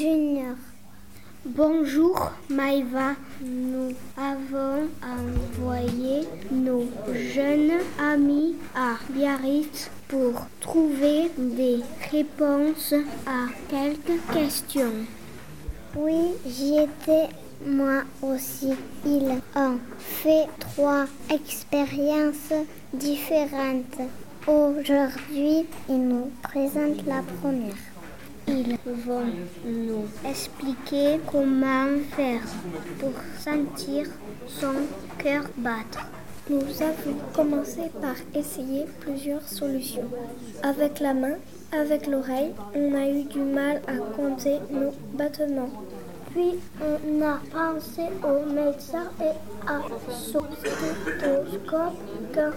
[0.00, 0.56] Junior.
[1.44, 12.94] Bonjour Maïva, nous avons envoyé nos jeunes amis à Biarritz pour trouver des réponses
[13.26, 15.04] à quelques questions.
[15.94, 17.28] Oui, j'y étais
[17.66, 18.72] moi aussi.
[19.04, 22.54] Ils ont fait trois expériences
[22.94, 24.00] différentes.
[24.46, 27.89] Aujourd'hui, ils nous présentent la première.
[28.50, 29.26] Ils vont
[29.64, 31.86] nous expliquer comment
[32.16, 32.42] faire
[32.98, 34.08] pour sentir
[34.48, 34.74] son
[35.18, 36.00] cœur battre.
[36.48, 40.08] Nous avons commencé par essayer plusieurs solutions.
[40.64, 41.36] Avec la main,
[41.70, 45.70] avec l'oreille, on a eu du mal à compter nos battements.
[46.32, 51.94] Puis on a pensé au médecin et à son stéthoscope.
[52.34, 52.50] Quand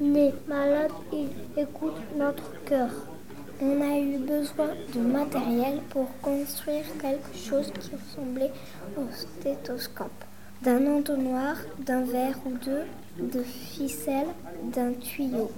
[0.00, 1.28] on est malade, il
[1.60, 2.88] écoute notre cœur.
[3.62, 8.52] On a eu besoin de matériel pour construire quelque chose qui ressemblait
[8.98, 10.24] au stéthoscope.
[10.62, 12.84] D'un entonnoir, d'un verre ou deux,
[13.18, 14.26] de ficelle,
[14.62, 15.50] d'un tuyau.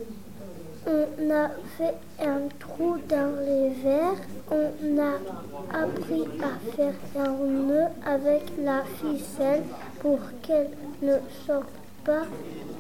[0.86, 4.22] On a fait un trou dans les verres.
[4.52, 9.64] On a appris à faire un nœud avec la ficelle
[9.98, 10.70] pour qu'elle
[11.02, 11.66] ne sorte
[12.04, 12.26] pas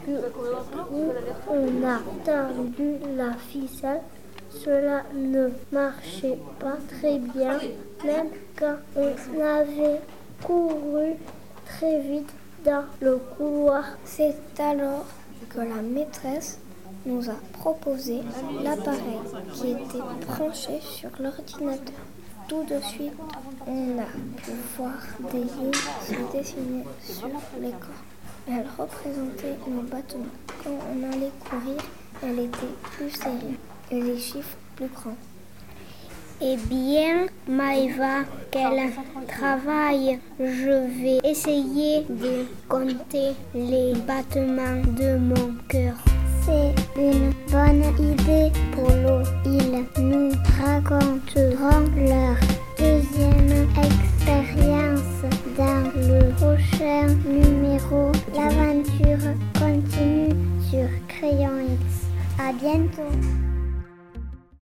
[0.06, 0.14] du
[0.70, 1.12] trou.
[1.50, 4.00] On a tendu la ficelle.
[4.50, 7.58] Cela ne marchait pas très bien,
[8.04, 10.00] même quand on avait
[10.42, 11.14] couru
[11.66, 12.32] très vite
[12.64, 13.84] dans le couloir.
[14.04, 15.04] C'est alors
[15.50, 16.58] que la maîtresse
[17.04, 18.20] nous a proposé
[18.62, 19.20] l'appareil
[19.54, 21.94] qui était branché sur l'ordinateur.
[22.48, 23.12] Tout de suite,
[23.66, 24.06] on a
[24.42, 24.94] pu voir
[25.30, 27.28] des lignes se dessiner sur
[27.60, 27.92] l'écran.
[28.48, 30.24] Elles représentaient nos battements.
[30.64, 31.76] Quand on allait courir,
[32.22, 33.58] elle était plus serrée
[33.90, 35.16] les chiffres plus grands.
[36.40, 38.22] Eh bien, Maïva,
[38.52, 38.92] quel
[39.26, 45.94] travail Je vais essayer de compter les battements de mon cœur.
[46.44, 49.22] C'est une bonne idée, Polo.
[49.44, 50.30] Ils nous
[50.62, 52.36] raconteront leur
[52.78, 55.24] deuxième expérience
[55.56, 58.12] dans le prochain numéro.
[58.32, 60.36] L'aventure continue
[60.70, 62.06] sur Crayon X.
[62.38, 63.10] À bientôt